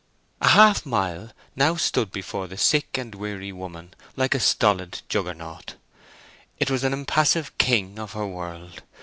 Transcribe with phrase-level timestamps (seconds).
[0.41, 1.27] The half mile
[1.77, 5.75] stood now before the sick and weary woman like a stolid Juggernaut.
[6.57, 8.81] It was an impassive King of her world.